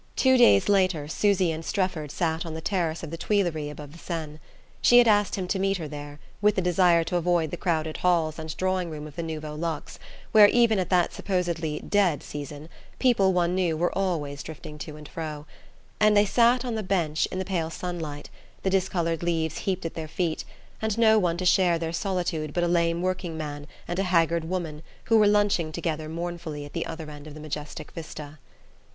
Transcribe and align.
Two 0.15 0.35
days 0.35 0.67
later 0.67 1.07
Susy 1.07 1.51
and 1.51 1.63
Strefford 1.63 2.09
sat 2.09 2.43
on 2.43 2.55
the 2.55 2.59
terrace 2.59 3.03
of 3.03 3.11
the 3.11 3.17
Tuileries 3.19 3.69
above 3.71 3.91
the 3.91 3.99
Seine. 3.99 4.39
She 4.81 4.97
had 4.97 5.07
asked 5.07 5.35
him 5.35 5.47
to 5.49 5.59
meet 5.59 5.77
her 5.77 5.87
there, 5.87 6.19
with 6.41 6.55
the 6.55 6.61
desire 6.63 7.03
to 7.03 7.17
avoid 7.17 7.51
the 7.51 7.55
crowded 7.55 7.97
halls 7.97 8.39
and 8.39 8.57
drawing 8.57 8.89
room 8.89 9.05
of 9.05 9.15
the 9.15 9.21
Nouveau 9.21 9.53
Luxe 9.53 9.99
where, 10.31 10.47
even 10.47 10.79
at 10.79 10.89
that 10.89 11.13
supposedly 11.13 11.81
"dead" 11.81 12.23
season, 12.23 12.67
people 12.97 13.31
one 13.31 13.53
knew 13.53 13.77
were 13.77 13.95
always 13.95 14.41
drifting 14.41 14.79
to 14.79 14.95
and 14.97 15.07
fro; 15.07 15.45
and 15.99 16.17
they 16.17 16.25
sat 16.25 16.65
on 16.65 16.75
a 16.75 16.81
bench 16.81 17.27
in 17.31 17.37
the 17.37 17.45
pale 17.45 17.69
sunlight, 17.69 18.31
the 18.63 18.71
discoloured 18.71 19.21
leaves 19.21 19.59
heaped 19.69 19.85
at 19.85 19.93
their 19.93 20.07
feet, 20.07 20.43
and 20.81 20.97
no 20.97 21.19
one 21.19 21.37
to 21.37 21.45
share 21.45 21.77
their 21.77 21.93
solitude 21.93 22.53
but 22.55 22.63
a 22.63 22.67
lame 22.67 23.03
working 23.03 23.37
man 23.37 23.67
and 23.87 23.99
a 23.99 24.03
haggard 24.09 24.45
woman 24.45 24.81
who 25.03 25.19
were 25.19 25.27
lunching 25.27 25.71
together 25.71 26.09
mournfully 26.09 26.65
at 26.65 26.73
the 26.73 26.87
other 26.87 27.07
end 27.11 27.27
of 27.27 27.35
the 27.35 27.39
majestic 27.39 27.91
vista. 27.91 28.39